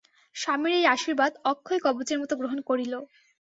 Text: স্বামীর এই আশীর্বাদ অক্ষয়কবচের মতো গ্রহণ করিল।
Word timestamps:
স্বামীর 0.35 0.73
এই 0.79 0.85
আশীর্বাদ 0.95 1.31
অক্ষয়কবচের 1.51 2.17
মতো 2.21 2.33
গ্রহণ 2.39 2.59
করিল। 2.69 2.93